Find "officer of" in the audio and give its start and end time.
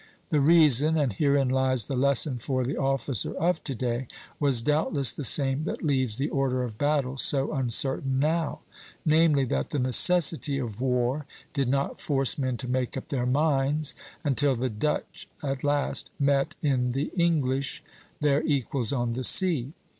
2.75-3.63